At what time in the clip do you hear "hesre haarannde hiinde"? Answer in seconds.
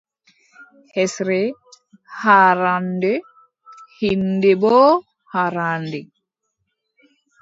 0.93-4.53